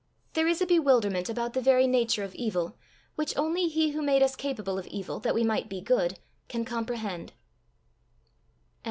[0.33, 2.75] There is a bewilderment about the very nature of evil
[3.13, 6.65] which only he who made us capable of evil that we might be good, can
[6.65, 7.33] comprehend.